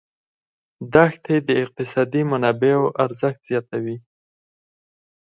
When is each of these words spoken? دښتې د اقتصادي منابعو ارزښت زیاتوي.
دښتې 0.93 1.35
د 1.47 1.49
اقتصادي 1.63 2.21
منابعو 2.31 2.85
ارزښت 3.03 3.41
زیاتوي. 3.49 3.97